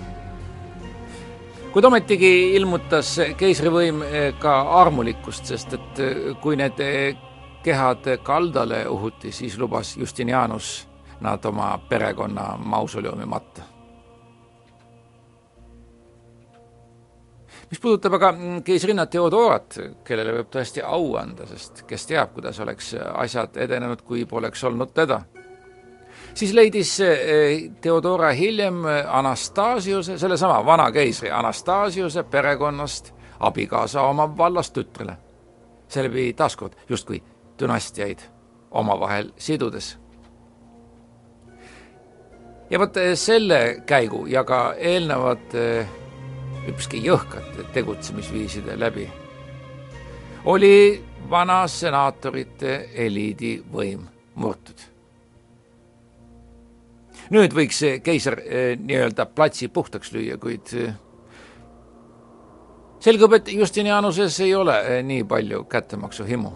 [1.74, 6.02] kuid ometigi ilmutas keisrivõim äh, ka armulikkust, sest et
[6.42, 6.82] kui need
[7.64, 10.88] kehad kaldale uhuti, siis lubas Justinianus
[11.22, 13.75] nad oma perekonna mausoleumi matta.
[17.76, 18.30] Mis puudutab aga
[18.64, 19.76] keisrinna Theodorat,
[20.08, 24.94] kellele võib tõesti au anda, sest kes teab, kuidas oleks asjad edenenud, kui poleks olnud
[24.96, 25.26] teda
[26.36, 35.18] siis leidis eh, Theodora hiljem Anastasiuse, sellesama vana keisri Anastasiuse perekonnast abikaasa oma vallastütrele.
[35.88, 37.24] seeläbi taaskord justkui
[37.60, 38.20] dünastiaid
[38.72, 39.98] omavahel sidudes.
[42.70, 45.88] ja vot eh, selle käigu ja ka eelnevate
[46.70, 49.06] üpski jõhkrate tegutsemisviiside läbi
[50.46, 54.96] oli vana senaatorite eliidi võim murtud
[57.34, 60.94] nüüd võiks keiser eh, nii-öelda platsi puhtaks lüüa, kuid eh,
[63.02, 66.54] selgub, et Justinianuses ei ole eh, nii palju kättemaksuhimu.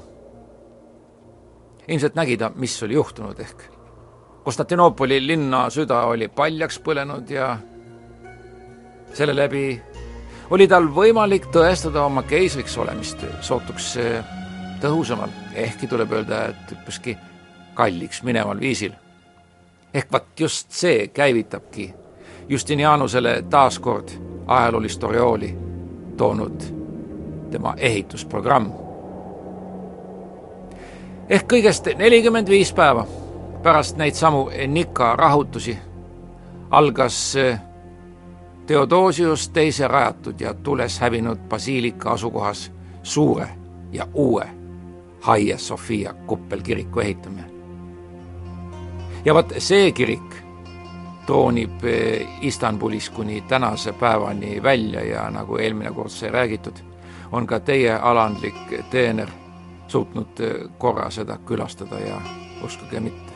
[1.89, 3.67] ilmselt nägi ta, mis oli juhtunud, ehk
[4.43, 7.57] Konstantinoopoli linna süda oli paljaks põlenud ja
[9.13, 9.81] selle läbi
[10.49, 13.93] oli tal võimalik tõestada oma keisriks olemist sootuks
[14.81, 17.17] tõhusamal, ehkki tuleb öelda, et üpriski
[17.73, 18.95] kalliks mineval viisil
[19.93, 21.93] ehk vaat just see käivitabki
[22.49, 24.09] Justinianusele taaskord
[24.47, 25.57] ajaloolist oriooli
[26.17, 26.63] toonud
[27.51, 28.71] tema ehitusprogramm.
[31.29, 33.05] ehk kõigest nelikümmend viis päeva
[33.63, 35.77] pärast neid samu Nika rahutusi
[36.71, 37.35] algas
[38.69, 42.71] Theodosius teise rajatud ja tules hävinud basiilika asukohas
[43.03, 43.49] suure
[43.91, 44.49] ja uue
[45.21, 47.45] Hagia Sophia kuppelkiriku ehitamine
[49.25, 50.35] ja vot see kirik
[51.25, 56.77] troonib eh, Istanbulis kuni tänase päevani välja ja nagu eelmine kord sai räägitud,
[57.31, 59.29] on ka teie alandlik teener
[59.87, 62.21] suutnud eh, korra seda külastada ja
[62.65, 63.33] uskuge mitte,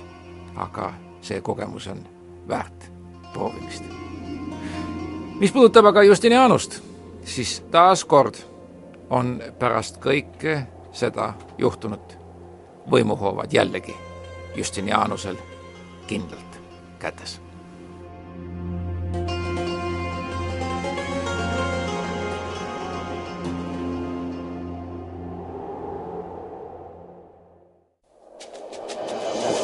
[0.55, 2.05] aga see kogemus on
[2.47, 2.91] väärt
[3.33, 4.02] proovimist.
[5.39, 6.79] Mis puudutab aga Justinianust,
[7.25, 8.35] siis taaskord
[9.09, 12.17] on pärast kõike seda juhtunut
[12.91, 13.95] võimuhoovad jällegi
[14.55, 15.35] Justinianusel
[16.07, 16.59] kindlalt
[16.99, 17.41] kätes.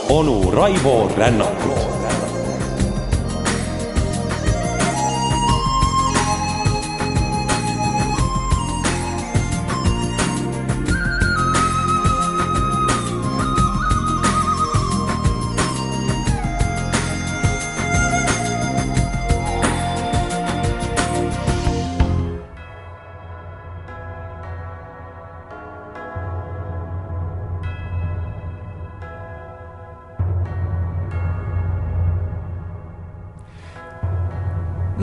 [0.10, 1.98] onu Raivo Rännakut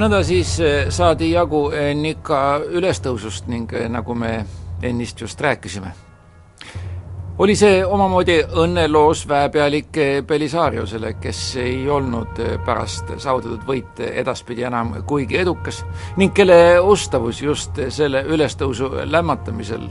[0.07, 4.45] nõnda siis eh, saadi jagu eh, Nika ülestõusust ning eh, nagu me
[4.87, 5.91] ennist just rääkisime,
[7.43, 15.41] oli see omamoodi õnneloos väepealik Belisariusele, kes ei olnud pärast saavutatud võite edaspidi enam kuigi
[15.43, 15.83] edukas
[16.21, 19.89] ning kelle ustavus just selle ülestõusu lämmatamisel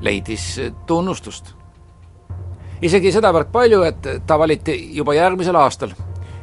[0.00, 0.54] leidis
[0.86, 1.52] tunnustust.
[2.82, 5.92] isegi sedavõrd palju, et ta valiti juba järgmisel aastal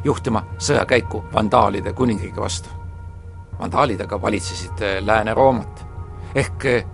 [0.03, 2.76] juhtima sõjakäiku vandaalide kuningriigi vastu
[3.59, 5.85] vandaalid aga valitsesid eh, Lääne-Roomat.
[6.35, 6.85] ehk eh,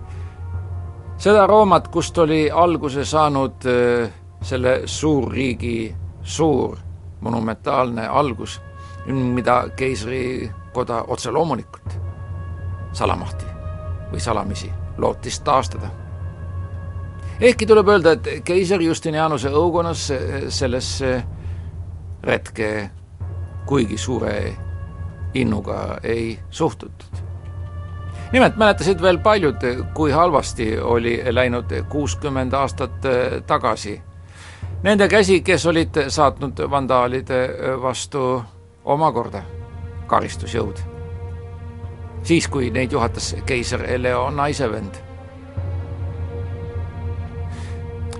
[1.16, 6.78] seda Roomat, kust oli alguse saanud eh, selle suurriigi suur
[7.20, 8.60] monumentaalne algus,
[9.06, 11.98] mida keisrikoda otse loomulikult
[12.92, 13.44] salamahti
[14.12, 15.88] või salamisi lootis taastada.
[17.40, 20.12] ehkki tuleb öelda, et keiser Justinianuse õukonnas
[20.48, 21.24] sellesse
[22.22, 22.90] retke
[23.66, 24.56] kuigi suure
[25.34, 27.22] innuga ei suhtutud.
[28.32, 29.62] nimelt mäletasid veel paljud,
[29.94, 33.06] kui halvasti oli läinud kuuskümmend aastat
[33.46, 34.02] tagasi
[34.84, 37.48] nende käsi, kes olid saatnud vandaalide
[37.82, 38.42] vastu
[38.84, 39.42] omakorda
[40.06, 40.78] karistusjõud.
[42.22, 44.94] siis, kui neid juhatas keiser Leo naisevend.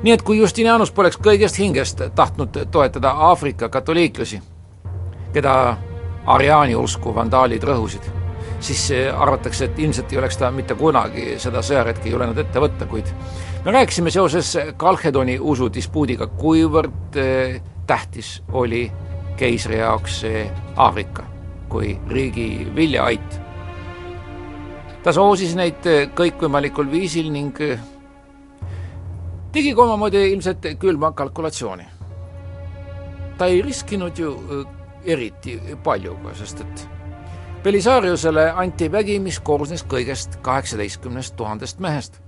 [0.02, 4.42] nii et kui Justinianus poleks kõigest hingest tahtnud toetada Aafrika katoliiklasi,
[5.32, 5.76] keda
[6.26, 8.06] Ariaani usku vandaalid rõhusid,
[8.64, 13.10] siis arvatakse, et ilmselt ei oleks ta mitte kunagi seda sõjaretki julenud ette võtta, kuid
[13.64, 18.86] me rääkisime seoses Kalhedoni usudispuudiga, kuivõrd eh, tähtis oli
[19.36, 20.22] keisri jaoks
[20.76, 21.34] Aafrika
[21.74, 23.40] kui riigi viljaait.
[25.02, 25.84] ta soosis neid
[26.16, 27.58] kõikvõimalikul viisil ning
[29.52, 31.86] tegi ka omamoodi ilmselt külma kalkulatsiooni.
[33.38, 34.30] ta ei riskinud ju
[35.04, 36.88] eriti paljuga, sest et
[37.64, 42.20] Belisariusele anti vägi, mis koosnes kõigest kaheksateistkümnest tuhandest mehest.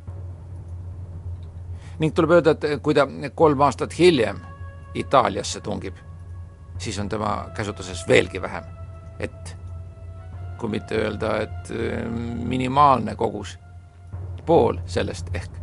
[1.99, 4.41] ning tuleb öelda, et kui ta kolm aastat hiljem
[4.95, 5.95] Itaaliasse tungib,
[6.79, 8.64] siis on tema käsutuses veelgi vähem,
[9.18, 9.57] et
[10.59, 12.09] kui mitte öelda, et äh,
[12.45, 13.59] minimaalne kogus,
[14.47, 15.61] pool sellest ehk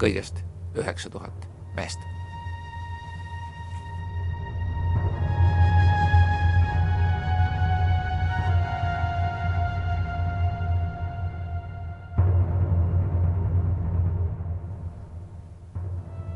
[0.00, 0.40] kõigest
[0.76, 2.19] üheksa tuhat meest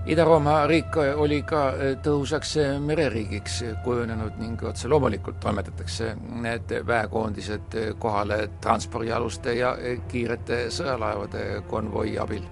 [0.04, 1.60] Ida-Rooma riik oli ka
[2.04, 6.10] tõhusaks mereriigiks kujunenud ning otse loomulikult toimetatakse
[6.44, 9.72] need väekoondised kohale transpordialuste ja
[10.12, 12.44] kiirete sõjalaevade konvoi abil.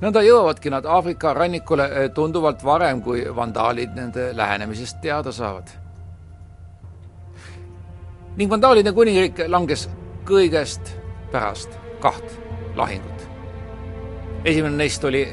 [0.00, 5.68] nõnda jõuavadki nad Aafrika rannikule tunduvalt varem, kui vandaalid nende lähenemisest teada saavad.
[8.36, 9.88] ning vandaalide kuningriik langes
[10.24, 10.94] kõigest
[11.32, 12.40] pärast kaht
[12.76, 13.30] lahingut.
[14.44, 15.26] esimene neist oli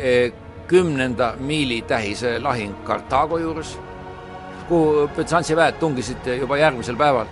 [0.72, 3.80] kümnenda miili tähise lahing Kartaago juures,
[4.70, 7.28] kuhu Byzantsi väed tungisid juba järgmisel päeval.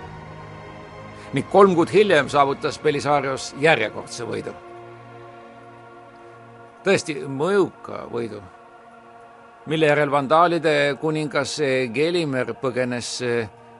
[1.33, 4.53] ning kolm kuud hiljem saavutas Belisarios järjekordse võidu.
[6.83, 8.41] tõesti mõjuka võidu,
[9.65, 11.59] mille järel vandaalide kuningas
[11.93, 13.23] Gelimer põgenes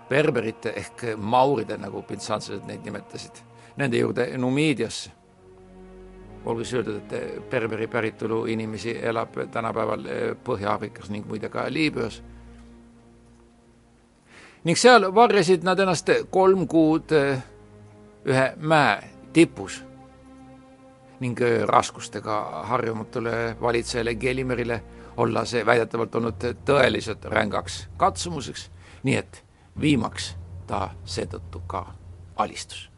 [0.10, 3.44] berberite ehk mauride, nagu byzantslased neid nimetasid,
[3.78, 5.19] nende juurde Numiidiasse
[6.46, 12.22] olgu siis öeldud, et berberi päritolu inimesi elab tänapäeval eh, Põhja-Aafrikas ning muide ka Liibüas.
[14.64, 17.44] ning seal varjasid nad ennast kolm kuud eh,
[18.26, 19.84] ühe mäe tipus
[21.20, 24.84] ning eh, raskustega harjumatule valitsejale Gelimerile
[25.18, 28.70] olla see väidetavalt olnud tõeliselt rängaks katsumuseks,
[29.04, 29.44] nii et
[29.82, 30.36] viimaks
[30.68, 31.86] ta seetõttu ka
[32.36, 32.89] alistus.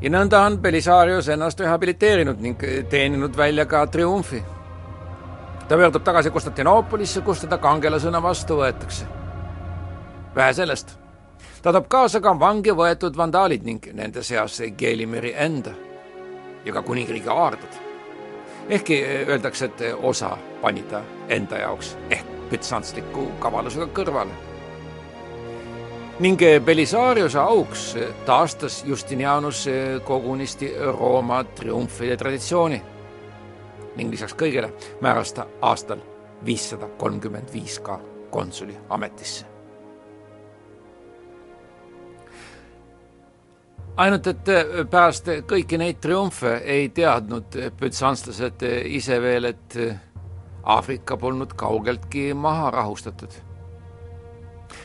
[0.00, 4.42] Ja nõnda on Belisarius ennast rehabiliteerinud ning teeninud välja ka triumfi.
[5.68, 9.04] ta pöördub tagasi Konstantinoopolisse, kus teda kangelasena vastu võetakse.
[10.34, 10.98] vähe sellest,
[11.62, 15.70] ta toob kaasa ka vangi võetud vandaalid ning nende seas Gelimeri enda
[16.64, 17.74] ja ka kuningriigi aardad.
[18.68, 24.49] ehkki öeldakse, et osa pani ta enda jaoks ehk bütsantsliku kavalusega kõrvale
[26.20, 27.96] ning Belisariuse auks
[28.26, 29.64] taastas Justinianus
[30.04, 32.82] kogunisti Rooma triumfide traditsiooni
[33.96, 34.68] ning lisaks kõigele
[35.00, 36.02] määras ta aastal
[36.44, 37.96] viissada kolmkümmend viis ka
[38.30, 39.46] konsuli ametisse.
[43.96, 44.54] ainult et
[44.90, 49.76] pärast kõiki neid triumfe ei teadnud bütsantslased ise veel, et
[50.62, 53.49] Aafrika polnud kaugeltki maha rahustatud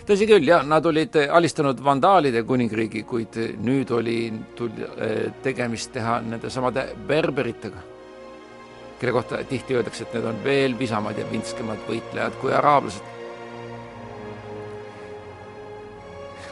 [0.06, 4.20] tõsi küll, jah, nad olid alistanud vandaalide kuningriigi, kuid nüüd oli,
[4.56, 7.84] tuli eh, tegemist teha nende samade berberitega,
[9.00, 13.14] kelle kohta tihti öeldakse, et need on veel visamad ja vintskemad võitlejad kui araablased.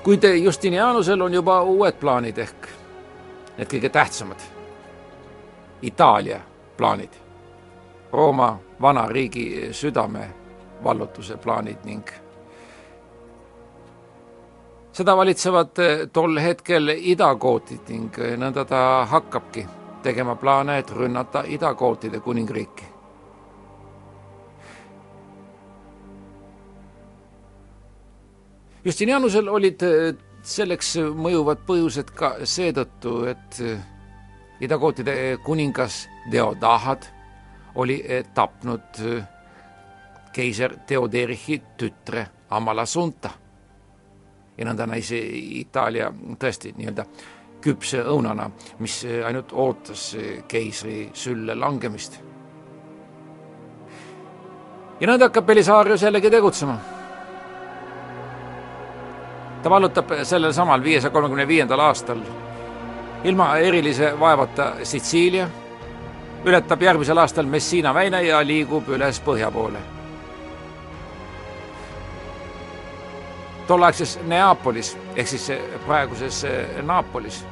[0.03, 2.65] kuid Justinianusel on juba uued plaanid ehk
[3.57, 4.41] need kõige tähtsamad,
[5.81, 6.41] Itaalia
[6.77, 7.13] plaanid,
[8.11, 10.27] Rooma vana riigi südame
[10.83, 12.11] vallutuse plaanid ning
[14.93, 19.65] seda valitsevad eh, tol hetkel idakootid ning eh, nõnda ta hakkabki
[20.03, 22.89] tegema plaane, et rünnata idakootide kuningriiki.
[28.85, 30.13] Justinianusel olid eh,
[30.43, 33.61] selleks mõjuvad põhjused ka seetõttu, et
[34.63, 37.07] idakootide kuningas Deodahad
[37.79, 37.97] oli
[38.35, 38.99] tapnud
[40.35, 43.31] keiser Theoderichi tütre Amalasunta
[44.57, 47.05] ja nõnda näis Itaalia tõesti nii-öelda
[47.63, 48.49] küpse õunana,
[48.83, 50.11] mis ainult ootas
[50.47, 52.19] keisri sülle langemist.
[54.99, 56.77] ja nõnda hakkab Belisarius jällegi tegutsema.
[59.63, 62.21] ta vallutab sellel samal viiesaja kolmekümne viiendal aastal
[63.23, 65.47] ilma erilise vaevata Sitsiilia,
[66.45, 69.92] ületab järgmisel aastal Messina väina ja liigub üles põhja poole
[73.67, 75.51] tolleaegses Neapolis ehk siis
[75.85, 76.45] praeguses
[76.81, 77.43] Naapolis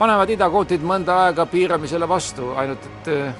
[0.00, 3.34] panevad idakootid mõnda aega piiramisele vastu, ainult et äh,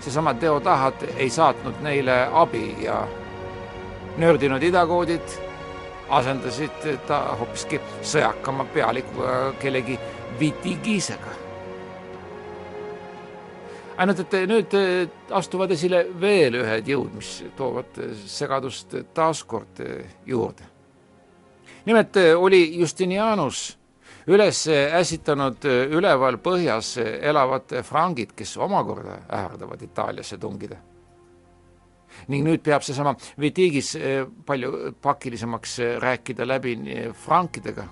[0.00, 3.00] seesama Deodahat ei saatnud neile abi ja
[4.22, 5.34] nördinud idakoodid
[6.12, 9.98] asendasid ta hoopiski sõjakama pealikuga kellegi
[10.38, 11.41] Vitigisega.
[13.96, 14.76] Ainult et nüüd
[15.30, 19.82] astuvad esile veel ühed jõud, mis toovad segadust taaskord
[20.26, 20.64] juurde.
[21.84, 23.76] nimelt oli Justinianus
[24.26, 30.78] üles ässitanud üleval põhjas elavad frangid, kes omakorda ähvardavad Itaaliasse tungida
[32.30, 36.76] ning nüüd peab seesama Vitigis eh, palju pakilisemaks eh, rääkida läbi
[37.24, 37.86] frankidega,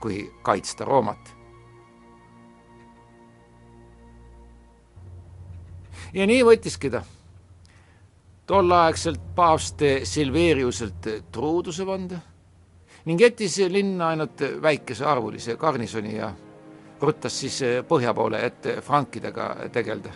[0.00, 1.37] kui kaitsta Roomat.
[6.14, 7.02] Ja nii võttiski ta.
[8.48, 12.20] Tolleaegselt paavst Silveriuselt truuduse vande
[13.04, 16.32] ning jättis linna ainult väikesearvulise garnisoni ja
[17.00, 20.12] ruttas siis põhja poole, et frankidega tegeleda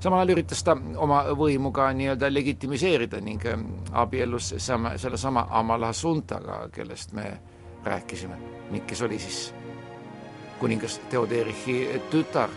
[0.00, 3.44] samal ajal üritas ta oma võimu ka nii-öelda legitimiseerida ning
[3.92, 7.32] abiellus sama, sellesama Amalasunthaga, kellest me
[7.84, 8.38] rääkisime.
[8.70, 9.54] Ning kes oli siis
[10.60, 12.50] kuningas Theoderichi tütar.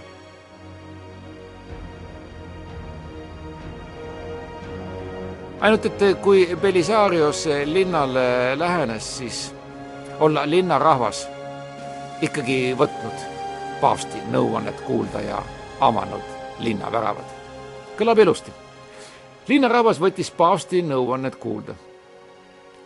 [5.62, 9.56] Ainult et kui Belisarios linnale lähenes, siis
[10.20, 11.28] olla linnarahvas
[12.22, 13.26] ikkagi võtnud
[13.82, 15.42] paavsti nõuannet kuulda ja
[15.80, 16.22] avanud
[16.60, 17.26] linnaväravad.
[17.98, 18.52] kõlab ilusti.
[19.48, 21.76] linnarahvas võttis paavsti nõuannet kuulda.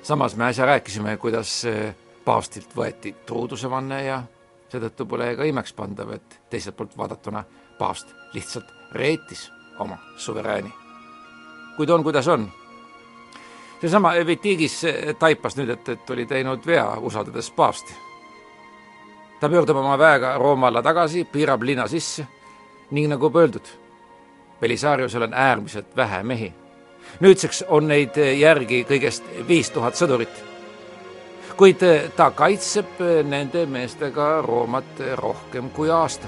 [0.03, 1.95] samas me äsja rääkisime, kuidas eh,
[2.25, 4.23] paavstilt võeti truudusevanne ja
[4.69, 7.43] seetõttu pole ka imekspandav, et teiselt poolt vaadatuna
[7.77, 10.73] paavst lihtsalt reetis oma suverääni.
[11.77, 12.51] kuid on, kuidas on.
[13.81, 14.81] Seesama Vitigis
[15.19, 17.93] taipas nüüd, et, et oli teinud vea, usaldades paavsti.
[19.39, 22.27] ta pöördub oma väega Rooma alla tagasi, piirab linna sisse
[22.91, 23.67] ning nagu öeldud,
[24.59, 26.53] Belisariusel on äärmiselt vähe mehi.
[27.19, 30.43] nüüdseks on neid järgi kõigest viis tuhat sõdurit.
[31.57, 31.83] kuid
[32.15, 36.27] ta kaitseb nende meestega Roomat rohkem kui aasta.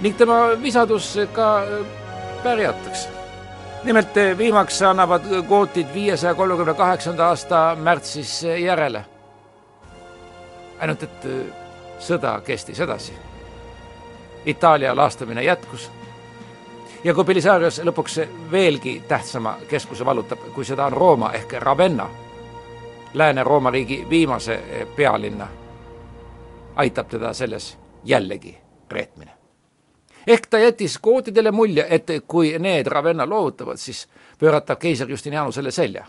[0.00, 1.62] ning tema visadus ka
[2.42, 3.25] pärjatakse.
[3.86, 9.04] Nimelt viimaks annavad gootid viiesaja kolmekümne kaheksanda aasta märtsis järele.
[10.80, 11.26] ainult et
[11.98, 13.12] sõda kestis edasi
[14.46, 15.90] Itaalia laastamine jätkus.
[17.04, 18.20] ja kui Belisarius lõpuks
[18.50, 22.08] veelgi tähtsama keskuse vallutab, kui seda on Rooma ehk Ravenna,
[23.14, 25.48] Lääne-Rooma riigi viimase pealinna,
[26.76, 28.58] aitab teda selles jällegi
[28.90, 29.35] reetmine.
[30.26, 34.06] Ehk ta jättis gootidele mulje, et kui need Ravenna loovutavad, siis
[34.38, 36.06] pööratab keiser Justinianusele selja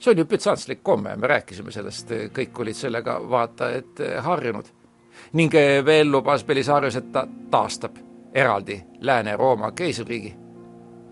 [0.00, 4.70] see on ju bütsantslik komme, me rääkisime sellest, kõik olid sellega vaata et harjunud
[5.32, 7.98] ning eh, veel lubas Belisarius, et ta taastab
[8.34, 10.32] eraldi Lääne-Rooma keisririigi,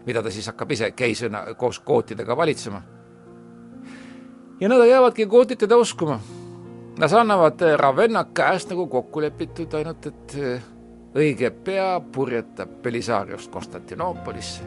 [0.07, 2.83] mida ta siis hakkab ise keisrina koos gootidega valitsema.
[4.61, 6.21] ja nõnda jäävadki gootid teda uskuma.
[6.99, 10.63] Nad annavad Ravenna käest nagu kokku lepitud, ainult et eh,
[11.15, 14.63] õige pea purjetab Belisariust Konstantinoopolisse.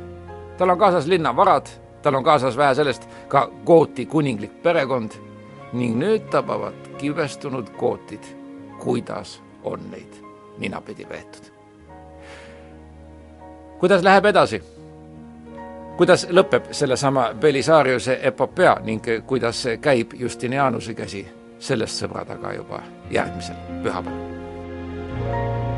[0.58, 1.68] tal on kaasas linnavarad,
[2.02, 5.12] tal on kaasas vähe sellest ka gooti kuninglik perekond
[5.74, 8.42] ning nüüd tabavad kibestunud gootid
[8.84, 10.14] kuidas on neid
[10.58, 11.46] ninapidi peetud.
[13.80, 14.64] kuidas läheb edasi?
[15.98, 21.28] kuidas lõpeb sellesama Belisariuse epopöa ning kuidas käib Justinianuse käsi
[21.60, 22.82] sellest sõbra taga juba
[23.12, 25.71] järgmisel pühapäeval?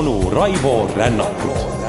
[0.00, 1.79] Onu Raivo Rännakut